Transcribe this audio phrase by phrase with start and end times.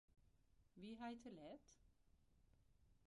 [0.81, 1.67] Wie hy te let?